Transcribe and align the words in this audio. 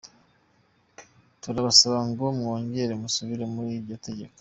Turabasaba 1.41 1.99
ngo 2.09 2.23
mwongere 2.37 2.93
musubire 3.01 3.45
muri 3.53 3.69
iryo 3.79 3.95
tegeko. 4.05 4.29